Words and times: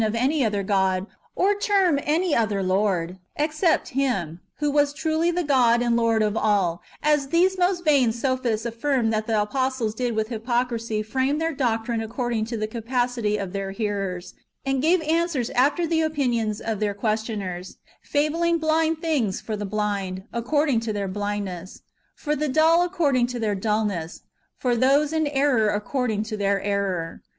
267 0.01 0.27
of 0.27 0.31
any 0.33 0.43
other 0.43 0.63
God, 0.63 1.07
or 1.35 1.53
term 1.53 1.99
any 2.01 2.33
other 2.35 2.63
Lord, 2.63 3.19
except 3.35 3.89
Him, 3.89 4.39
who 4.55 4.71
was 4.71 4.93
truly 4.95 5.29
the 5.29 5.43
God 5.43 5.83
and 5.83 5.95
Lord 5.95 6.23
of 6.23 6.35
all, 6.35 6.81
as 7.03 7.27
these 7.27 7.55
most 7.55 7.85
vain 7.85 8.11
sophists 8.11 8.65
affirm 8.65 9.11
that 9.11 9.27
the 9.27 9.39
apostles 9.39 9.93
did 9.93 10.15
with 10.15 10.29
hypocrisy 10.29 11.03
frame 11.03 11.37
their 11.37 11.53
doctrine 11.53 12.01
according 12.01 12.45
to 12.45 12.57
the 12.57 12.65
capacity 12.65 13.37
of 13.37 13.53
their 13.53 13.69
hearers, 13.69 14.33
and 14.65 14.81
gave 14.81 15.03
answers 15.03 15.51
after 15.51 15.85
the 15.85 16.01
opinions 16.01 16.59
of 16.61 16.79
their 16.79 16.95
questioners,— 16.95 17.77
fabling 18.11 18.57
blind 18.59 18.99
things 19.01 19.39
for 19.39 19.55
the 19.55 19.67
blind, 19.67 20.23
according 20.33 20.79
to 20.79 20.91
their 20.91 21.07
blindness; 21.07 21.83
for 22.15 22.35
the 22.35 22.49
dull 22.49 22.81
according 22.81 23.27
to 23.27 23.37
their 23.37 23.53
dulness; 23.53 24.21
for 24.57 24.75
those 24.75 25.13
in 25.13 25.27
error 25.27 25.69
accord 25.69 26.09
ing 26.09 26.23
to 26.23 26.35
their 26.35 26.59
error. 26.63 27.21